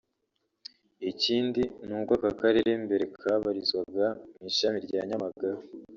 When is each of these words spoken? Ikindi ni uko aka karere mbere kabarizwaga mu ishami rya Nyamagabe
Ikindi 1.11 1.61
ni 1.87 1.93
uko 1.99 2.13
aka 2.17 2.31
karere 2.39 2.71
mbere 2.85 3.03
kabarizwaga 3.21 4.05
mu 4.39 4.43
ishami 4.51 4.77
rya 4.85 5.01
Nyamagabe 5.09 5.59